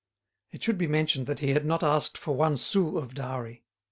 It 0.51 0.63
should 0.63 0.79
be 0.79 0.87
mentioned 0.87 1.27
that 1.27 1.41
he 1.41 1.51
had 1.53 1.63
not 1.63 1.83
asked 1.83 2.17
for 2.17 2.35
one 2.35 2.57
sou 2.57 2.97
of 2.97 3.13
dowry. 3.13 3.61